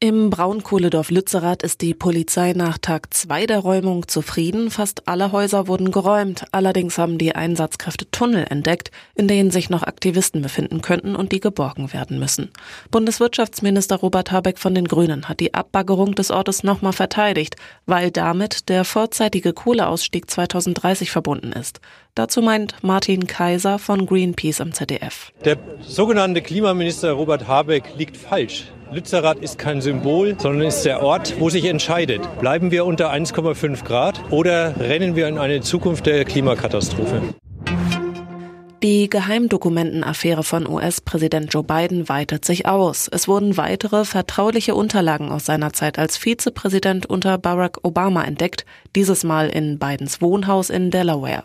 [0.00, 4.70] Im Braunkohledorf Lützerath ist die Polizei nach Tag zwei der Räumung zufrieden.
[4.70, 6.44] Fast alle Häuser wurden geräumt.
[6.52, 11.40] Allerdings haben die Einsatzkräfte Tunnel entdeckt, in denen sich noch Aktivisten befinden könnten und die
[11.40, 12.52] geborgen werden müssen.
[12.92, 18.68] Bundeswirtschaftsminister Robert Habeck von den Grünen hat die Abbaggerung des Ortes nochmal verteidigt, weil damit
[18.68, 21.80] der vorzeitige Kohleausstieg 2030 verbunden ist.
[22.14, 25.32] Dazu meint Martin Kaiser von Greenpeace am ZDF.
[25.44, 28.68] Der sogenannte Klimaminister Robert Habeck liegt falsch.
[28.90, 32.22] Lützerath ist kein Symbol, sondern ist der Ort, wo sich entscheidet.
[32.40, 37.20] Bleiben wir unter 1,5 Grad oder rennen wir in eine Zukunft der Klimakatastrophe?
[38.82, 43.08] Die Geheimdokumentenaffäre von US-Präsident Joe Biden weitet sich aus.
[43.08, 49.24] Es wurden weitere vertrauliche Unterlagen aus seiner Zeit als Vizepräsident unter Barack Obama entdeckt, dieses
[49.24, 51.44] Mal in Bidens Wohnhaus in Delaware.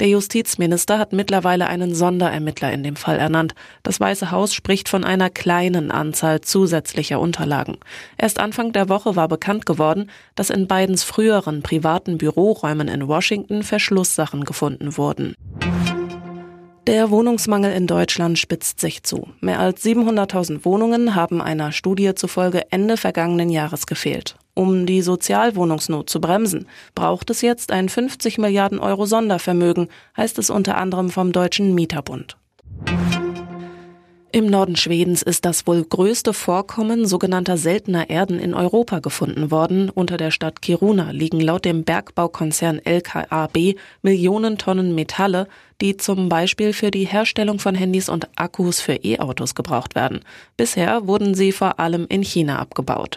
[0.00, 3.54] Der Justizminister hat mittlerweile einen Sonderermittler in dem Fall ernannt.
[3.82, 7.78] Das Weiße Haus spricht von einer kleinen Anzahl zusätzlicher Unterlagen.
[8.18, 13.62] Erst Anfang der Woche war bekannt geworden, dass in Bidens früheren privaten Büroräumen in Washington
[13.62, 15.34] Verschlusssachen gefunden wurden.
[16.86, 19.28] Der Wohnungsmangel in Deutschland spitzt sich zu.
[19.40, 24.36] Mehr als 700.000 Wohnungen haben einer Studie zufolge Ende vergangenen Jahres gefehlt.
[24.60, 30.50] Um die Sozialwohnungsnot zu bremsen, braucht es jetzt ein 50 Milliarden Euro Sondervermögen, heißt es
[30.50, 32.36] unter anderem vom Deutschen Mieterbund.
[34.32, 39.88] Im Norden Schwedens ist das wohl größte Vorkommen sogenannter seltener Erden in Europa gefunden worden.
[39.88, 45.48] Unter der Stadt Kiruna liegen laut dem Bergbaukonzern LKAB Millionen Tonnen Metalle,
[45.80, 50.20] die zum Beispiel für die Herstellung von Handys und Akkus für E-Autos gebraucht werden.
[50.58, 53.16] Bisher wurden sie vor allem in China abgebaut.